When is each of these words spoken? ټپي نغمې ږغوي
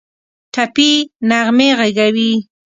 ټپي 0.53 0.91
نغمې 1.29 1.69
ږغوي 1.77 2.31